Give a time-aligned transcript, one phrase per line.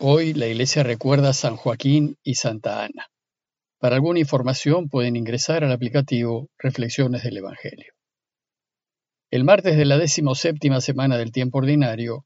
[0.00, 3.08] Hoy la iglesia recuerda a San Joaquín y Santa Ana.
[3.80, 7.94] Para alguna información pueden ingresar al aplicativo Reflexiones del Evangelio.
[9.32, 12.24] El martes de la decimoséptima semana del tiempo ordinario,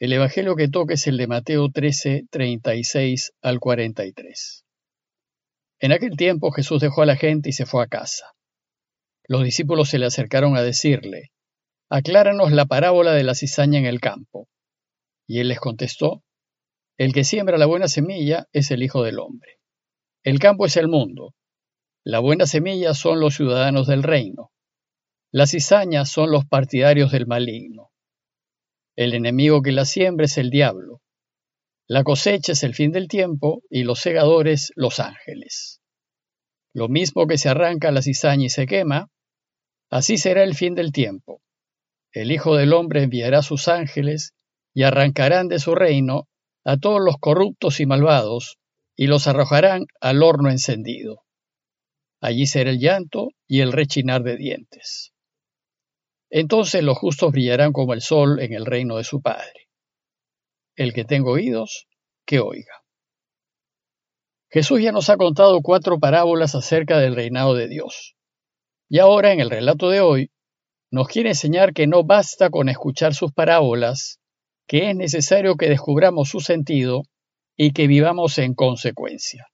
[0.00, 4.64] el Evangelio que toca es el de Mateo 13, 36 al 43.
[5.78, 8.32] En aquel tiempo Jesús dejó a la gente y se fue a casa.
[9.28, 11.30] Los discípulos se le acercaron a decirle,
[11.88, 14.48] Acláranos la parábola de la cizaña en el campo.
[15.28, 16.24] Y él les contestó,
[16.96, 19.58] el que siembra la buena semilla es el Hijo del Hombre.
[20.22, 21.34] El campo es el mundo.
[22.04, 24.52] La buena semilla son los ciudadanos del reino.
[25.32, 27.90] Las cizañas son los partidarios del maligno.
[28.94, 31.02] El enemigo que la siembra es el diablo.
[31.88, 35.80] La cosecha es el fin del tiempo y los segadores los ángeles.
[36.72, 39.10] Lo mismo que se arranca la cizaña y se quema,
[39.90, 41.42] así será el fin del tiempo.
[42.12, 44.32] El Hijo del Hombre enviará sus ángeles
[44.72, 46.28] y arrancarán de su reino
[46.64, 48.58] a todos los corruptos y malvados,
[48.96, 51.22] y los arrojarán al horno encendido.
[52.20, 55.12] Allí será el llanto y el rechinar de dientes.
[56.30, 59.68] Entonces los justos brillarán como el sol en el reino de su Padre.
[60.74, 61.86] El que tenga oídos,
[62.24, 62.82] que oiga.
[64.50, 68.14] Jesús ya nos ha contado cuatro parábolas acerca del reinado de Dios.
[68.88, 70.30] Y ahora, en el relato de hoy,
[70.90, 74.20] nos quiere enseñar que no basta con escuchar sus parábolas,
[74.66, 77.02] que es necesario que descubramos su sentido
[77.56, 79.46] y que vivamos en consecuencia.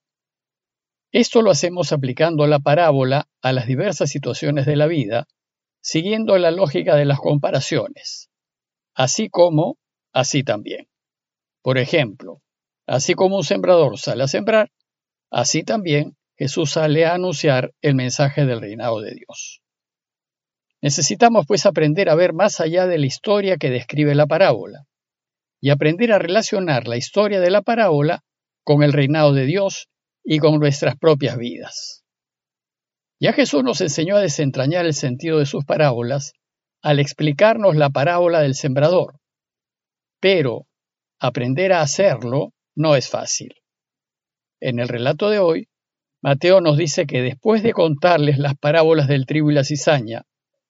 [1.12, 5.26] Esto lo hacemos aplicando la parábola a las diversas situaciones de la vida,
[5.82, 8.30] siguiendo la lógica de las comparaciones.
[8.94, 9.76] Así como,
[10.12, 10.88] así también.
[11.62, 12.42] Por ejemplo,
[12.86, 14.70] así como un sembrador sale a sembrar,
[15.30, 19.60] así también Jesús sale a anunciar el mensaje del reinado de Dios.
[20.80, 24.86] Necesitamos pues aprender a ver más allá de la historia que describe la parábola
[25.60, 28.22] y aprender a relacionar la historia de la parábola
[28.64, 29.88] con el reinado de Dios
[30.24, 32.04] y con nuestras propias vidas.
[33.20, 36.32] Ya Jesús nos enseñó a desentrañar el sentido de sus parábolas
[36.82, 39.20] al explicarnos la parábola del sembrador,
[40.20, 40.66] pero
[41.18, 43.54] aprender a hacerlo no es fácil.
[44.60, 45.68] En el relato de hoy,
[46.22, 50.22] Mateo nos dice que después de contarles las parábolas del trigo y la cizaña,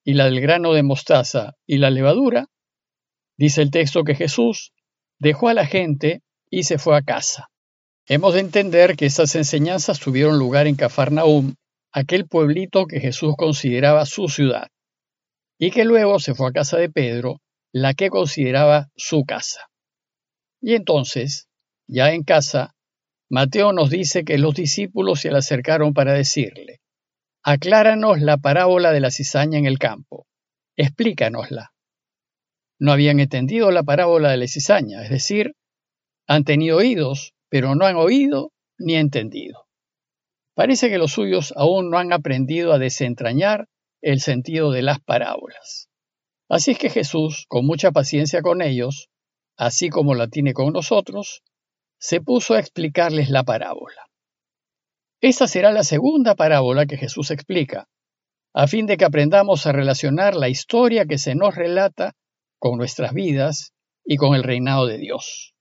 [0.05, 2.47] y la del grano de mostaza y la levadura,
[3.37, 4.73] dice el texto que Jesús
[5.21, 7.49] dejó a la gente y se fue a casa.
[8.07, 11.55] Hemos de entender que esas enseñanzas tuvieron lugar en Cafarnaum,
[11.93, 14.69] aquel pueblito que Jesús consideraba su ciudad,
[15.59, 17.41] y que luego se fue a casa de Pedro,
[17.73, 19.69] la que consideraba su casa.
[20.61, 21.47] Y entonces,
[21.87, 22.75] ya en casa,
[23.31, 26.81] Mateo nos dice que los discípulos se le acercaron para decirle,
[27.43, 30.27] Acláranos la parábola de la cizaña en el campo,
[30.77, 31.73] explícanosla
[32.81, 35.53] no habían entendido la parábola de la cizaña, es decir,
[36.27, 39.67] han tenido oídos, pero no han oído ni entendido.
[40.55, 43.69] Parece que los suyos aún no han aprendido a desentrañar
[44.01, 45.89] el sentido de las parábolas.
[46.49, 49.09] Así es que Jesús, con mucha paciencia con ellos,
[49.57, 51.43] así como la tiene con nosotros,
[51.99, 54.07] se puso a explicarles la parábola.
[55.21, 57.89] Esta será la segunda parábola que Jesús explica,
[58.55, 62.15] a fin de que aprendamos a relacionar la historia que se nos relata
[62.61, 63.73] con nuestras vidas
[64.05, 65.55] y con el reinado de Dios.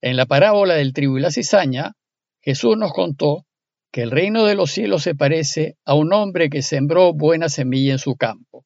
[0.00, 1.92] En la parábola del trigo y la cizaña,
[2.40, 3.46] Jesús nos contó
[3.92, 7.92] que el reino de los cielos se parece a un hombre que sembró buena semilla
[7.92, 8.64] en su campo.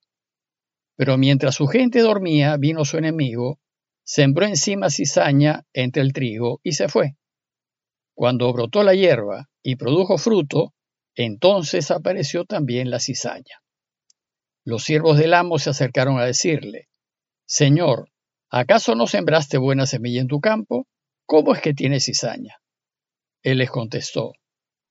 [0.95, 3.59] Pero mientras su gente dormía, vino su enemigo,
[4.05, 7.17] sembró encima cizaña entre el trigo y se fue.
[8.15, 10.75] Cuando brotó la hierba y produjo fruto,
[11.15, 13.63] entonces apareció también la cizaña.
[14.65, 16.89] Los siervos del amo se acercaron a decirle,
[17.47, 18.11] Señor,
[18.51, 20.89] ¿acaso no sembraste buena semilla en tu campo?
[21.27, 22.57] ¿Cómo es que tienes cizaña?
[23.43, 24.33] Él les contestó,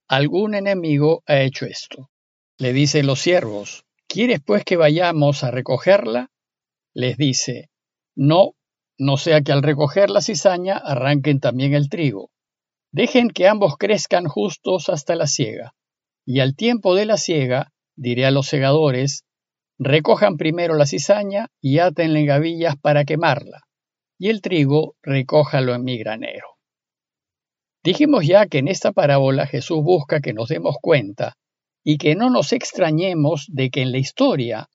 [0.07, 2.09] algún enemigo ha hecho esto.
[2.57, 6.31] Le dicen los siervos, ¿quieres pues que vayamos a recogerla?
[6.93, 7.69] Les dice,
[8.15, 8.53] no,
[8.97, 12.31] no sea que al recoger la cizaña arranquen también el trigo.
[12.93, 15.75] Dejen que ambos crezcan justos hasta la siega.
[16.25, 19.25] Y al tiempo de la siega, diré a los segadores,
[19.77, 23.63] Recojan primero la cizaña y átenle en gavillas para quemarla,
[24.17, 26.47] y el trigo recójalo en mi granero.
[27.83, 31.37] Dijimos ya que en esta parábola Jesús busca que nos demos cuenta
[31.83, 34.69] y que no nos extrañemos de que en la historia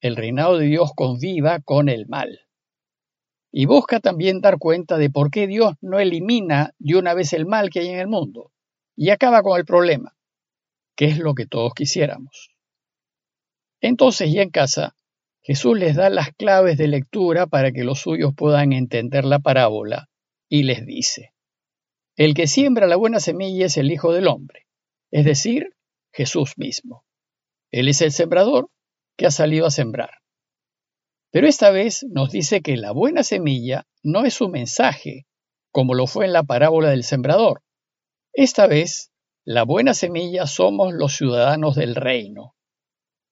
[0.00, 2.40] el reinado de Dios conviva con el mal.
[3.50, 7.46] Y busca también dar cuenta de por qué Dios no elimina de una vez el
[7.46, 8.52] mal que hay en el mundo
[8.94, 10.14] y acaba con el problema,
[10.96, 12.53] que es lo que todos quisiéramos.
[13.84, 14.96] Entonces, ya en casa,
[15.42, 20.08] Jesús les da las claves de lectura para que los suyos puedan entender la parábola
[20.48, 21.34] y les dice,
[22.16, 24.66] El que siembra la buena semilla es el Hijo del Hombre,
[25.10, 25.76] es decir,
[26.14, 27.04] Jesús mismo.
[27.70, 28.70] Él es el sembrador
[29.18, 30.12] que ha salido a sembrar.
[31.30, 35.26] Pero esta vez nos dice que la buena semilla no es su mensaje,
[35.72, 37.60] como lo fue en la parábola del sembrador.
[38.32, 39.12] Esta vez,
[39.44, 42.54] la buena semilla somos los ciudadanos del reino,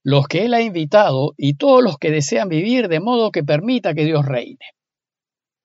[0.05, 3.95] los que Él ha invitado y todos los que desean vivir de modo que permita
[3.95, 4.65] que Dios reine.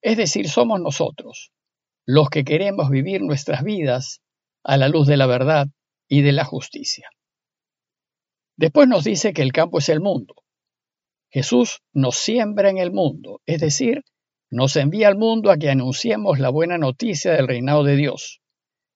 [0.01, 1.51] Es decir, somos nosotros,
[2.05, 4.21] los que queremos vivir nuestras vidas
[4.63, 5.67] a la luz de la verdad
[6.07, 7.09] y de la justicia.
[8.57, 10.35] Después nos dice que el campo es el mundo.
[11.29, 14.03] Jesús nos siembra en el mundo, es decir,
[14.49, 18.39] nos envía al mundo a que anunciemos la buena noticia del reinado de Dios.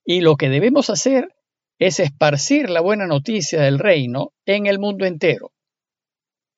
[0.06, 1.36] Y lo que debemos hacer
[1.82, 5.52] es esparcir la buena noticia del reino en el mundo entero.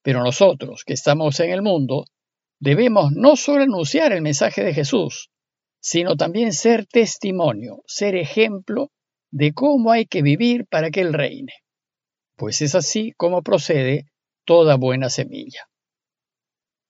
[0.01, 2.03] Pero nosotros, que estamos en el mundo,
[2.59, 5.29] debemos no solo anunciar el mensaje de Jesús,
[5.79, 8.91] sino también ser testimonio, ser ejemplo
[9.31, 11.53] de cómo hay que vivir para que Él reine.
[12.35, 14.11] Pues es así como procede
[14.43, 15.69] toda buena semilla.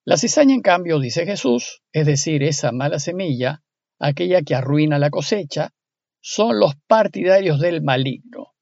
[0.06, 3.62] La cizaña, en cambio, dice Jesús, es decir, esa mala semilla,
[4.00, 5.70] aquella que arruina la cosecha,
[6.26, 8.54] son los partidarios del maligno.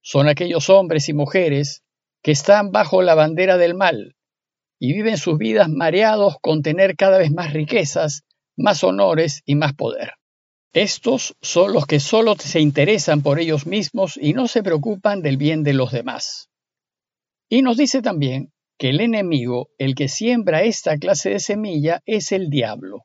[0.00, 1.82] Son aquellos hombres y mujeres
[2.22, 4.14] que están bajo la bandera del mal
[4.78, 8.22] y viven sus vidas mareados con tener cada vez más riquezas,
[8.56, 10.12] más honores y más poder.
[10.72, 15.36] Estos son los que solo se interesan por ellos mismos y no se preocupan del
[15.36, 16.48] bien de los demás.
[17.48, 22.30] Y nos dice también que el enemigo, el que siembra esta clase de semilla, es
[22.30, 23.04] el diablo.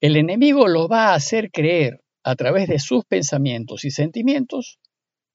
[0.00, 4.78] El enemigo lo va a hacer creer, a través de sus pensamientos y sentimientos,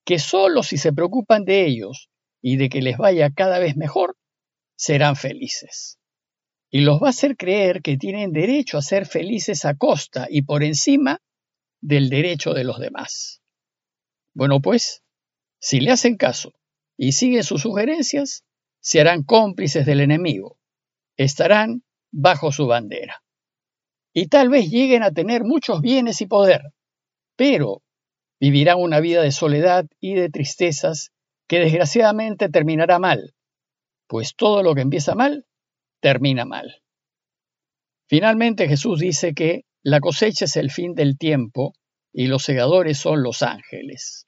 [0.06, 2.10] que solo si se preocupan de ellos
[2.42, 4.16] y de que les vaya cada vez mejor,
[4.76, 6.00] serán felices.
[6.70, 10.44] Y los va a hacer creer que tienen derecho a ser felices a costa y
[10.44, 11.22] por encima
[11.82, 13.42] del derecho de los demás.
[14.34, 15.04] Bueno, pues,
[15.60, 16.54] si le hacen caso
[16.96, 18.44] y siguen sus sugerencias,
[18.80, 20.58] se harán cómplices del enemigo,
[21.18, 23.24] estarán bajo su bandera.
[24.14, 26.62] Y tal vez lleguen a tener muchos bienes y poder,
[27.38, 27.84] pero
[28.42, 31.12] vivirán una vida de soledad y de tristezas
[31.48, 33.34] que desgraciadamente terminará mal,
[34.08, 35.46] pues todo lo que empieza mal,
[36.02, 36.82] termina mal.
[38.10, 41.74] Finalmente Jesús dice que la cosecha es el fin del tiempo
[42.12, 44.28] y los segadores son los ángeles.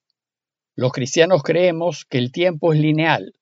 [0.75, 3.33] Los cristianos creemos que el tiempo es lineal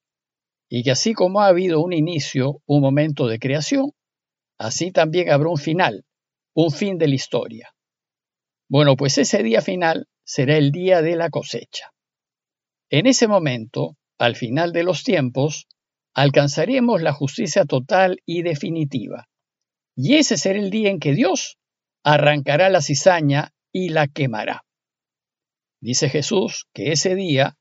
[0.69, 3.92] y que así como ha habido un inicio, un momento de creación,
[4.58, 6.06] así también habrá un final,
[6.54, 7.69] un fin de la historia.
[8.69, 11.92] Bueno, pues ese día final será el día de la cosecha.
[12.90, 15.68] En ese momento, al final de los tiempos,
[16.14, 19.30] alcanzaremos la justicia total y definitiva.
[19.96, 21.58] Y ese será el día en que Dios
[22.04, 24.64] arrancará la cizaña y la quemará.
[25.80, 27.56] Dice Jesús que ese día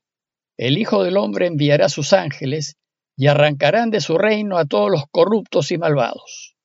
[0.57, 2.75] el Hijo del Hombre enviará sus ángeles
[3.15, 6.55] y arrancarán de su reino a todos los corruptos y malvados.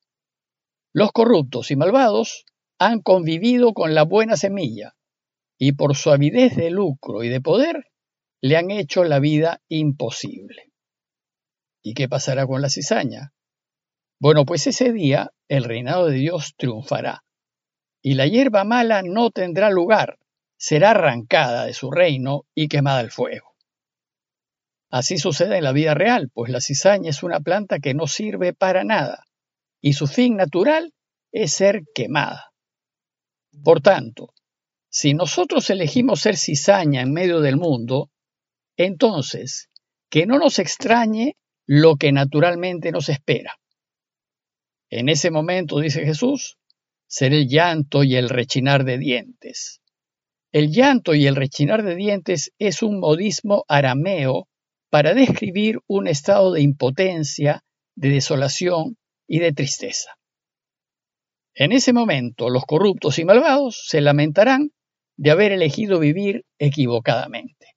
[0.92, 2.44] Los corruptos y malvados
[2.78, 4.94] han convivido con la buena semilla
[5.58, 7.92] y por su avidez de lucro y de poder
[8.40, 10.72] le han hecho la vida imposible.
[11.82, 13.32] ¿Y qué pasará con la cizaña?
[14.20, 17.24] Bueno, pues ese día el reinado de Dios triunfará,
[18.02, 20.18] y la hierba mala no tendrá lugar,
[20.56, 23.54] será arrancada de su reino y quemada al fuego.
[24.90, 28.52] Así sucede en la vida real, pues la cizaña es una planta que no sirve
[28.52, 29.24] para nada,
[29.80, 30.92] y su fin natural
[31.32, 32.51] es ser quemada.
[33.62, 34.34] Por tanto,
[34.88, 38.10] si nosotros elegimos ser cizaña en medio del mundo,
[38.76, 39.68] entonces,
[40.10, 43.58] que no nos extrañe lo que naturalmente nos espera.
[44.90, 46.58] En ese momento, dice Jesús,
[47.06, 49.80] será el llanto y el rechinar de dientes.
[50.52, 54.48] El llanto y el rechinar de dientes es un modismo arameo
[54.90, 60.10] para describir un estado de impotencia, de desolación y de tristeza.
[61.54, 64.72] En ese momento los corruptos y malvados se lamentarán
[65.16, 67.72] de haber elegido vivir equivocadamente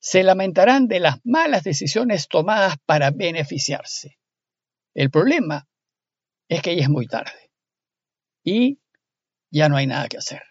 [0.00, 4.18] se lamentarán de las malas decisiones tomadas para beneficiarse.
[4.94, 5.68] El problema
[6.48, 7.50] es que ya es muy tarde
[8.44, 8.80] y
[9.50, 10.42] ya no hay nada que hacer.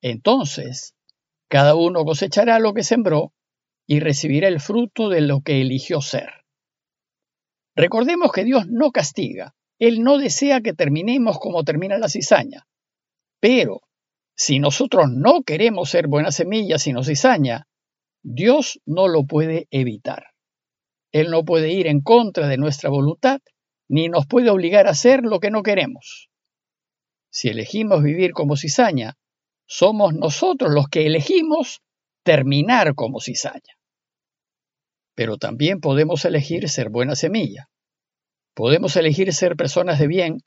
[0.00, 0.94] Entonces,
[1.48, 3.32] cada uno cosechará lo que sembró
[3.86, 6.44] y recibirá el fruto de lo que eligió ser.
[7.74, 12.66] Recordemos que Dios no castiga, Él no desea que terminemos como termina la cizaña,
[13.40, 13.82] pero
[14.34, 17.66] si nosotros no queremos ser buenas semillas sino cizaña,
[18.22, 20.26] Dios no lo puede evitar.
[21.12, 23.40] Él no puede ir en contra de nuestra voluntad,
[23.88, 26.28] ni nos puede obligar a hacer lo que no queremos.
[27.30, 29.14] Si elegimos vivir como cizaña,
[29.66, 31.80] somos nosotros los que elegimos
[32.22, 33.78] terminar como cizaña.
[35.14, 37.68] Pero también podemos elegir ser buena semilla.
[38.56, 40.38] Podemos elegir ser personas de bien,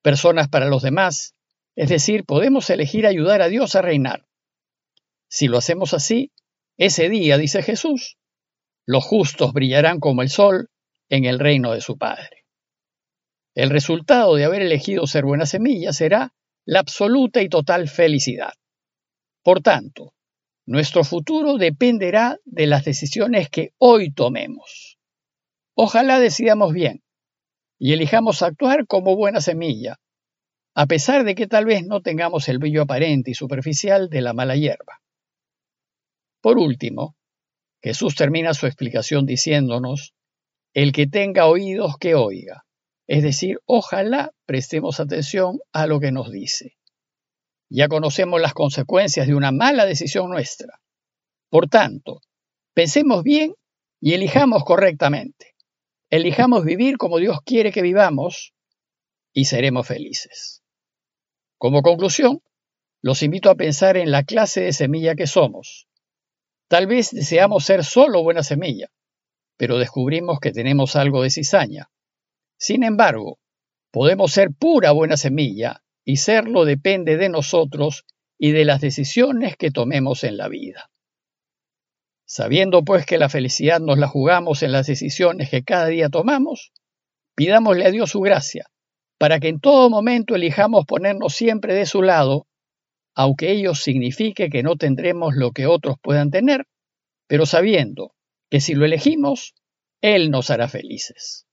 [0.00, 1.34] personas para los demás,
[1.74, 4.28] es decir, podemos elegir ayudar a Dios a reinar.
[5.28, 6.30] Si lo hacemos así,
[6.76, 8.16] ese día, dice Jesús,
[8.86, 10.70] los justos brillarán como el sol
[11.08, 12.44] en el reino de su Padre.
[13.56, 16.32] El resultado de haber elegido ser buena semilla será
[16.64, 18.52] la absoluta y total felicidad.
[19.42, 20.14] Por tanto,
[20.64, 25.00] nuestro futuro dependerá de las decisiones que hoy tomemos.
[25.74, 27.02] Ojalá decidamos bien
[27.78, 29.98] y elijamos actuar como buena semilla,
[30.74, 34.32] a pesar de que tal vez no tengamos el brillo aparente y superficial de la
[34.32, 35.00] mala hierba.
[36.40, 37.16] Por último,
[37.82, 40.14] Jesús termina su explicación diciéndonos,
[40.74, 42.64] el que tenga oídos que oiga,
[43.06, 46.76] es decir, ojalá prestemos atención a lo que nos dice.
[47.70, 50.80] Ya conocemos las consecuencias de una mala decisión nuestra.
[51.50, 52.20] Por tanto,
[52.74, 53.54] pensemos bien
[54.00, 55.54] y elijamos correctamente.
[56.10, 58.54] Elijamos vivir como Dios quiere que vivamos
[59.34, 60.62] y seremos felices.
[61.58, 62.40] Como conclusión,
[63.02, 65.86] los invito a pensar en la clase de semilla que somos.
[66.68, 68.90] Tal vez deseamos ser solo buena semilla,
[69.58, 71.90] pero descubrimos que tenemos algo de cizaña.
[72.56, 73.38] Sin embargo,
[73.90, 78.06] podemos ser pura buena semilla y serlo depende de nosotros
[78.38, 80.90] y de las decisiones que tomemos en la vida.
[82.30, 86.72] Sabiendo pues que la felicidad nos la jugamos en las decisiones que cada día tomamos,
[87.34, 88.66] pidámosle a Dios su gracia,
[89.16, 92.46] para que en todo momento elijamos ponernos siempre de su lado,
[93.14, 96.66] aunque ello signifique que no tendremos lo que otros puedan tener,
[97.26, 98.14] pero sabiendo
[98.50, 99.54] que si lo elegimos,
[100.02, 101.46] Él nos hará felices.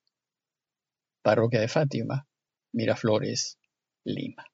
[1.22, 2.28] Parroquia de Fátima,
[2.74, 3.58] Miraflores,
[4.04, 4.46] Lima.